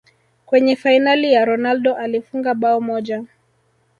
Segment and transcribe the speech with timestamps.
[0.45, 3.23] kwenye fainali ya ronaldo alifunga bao moja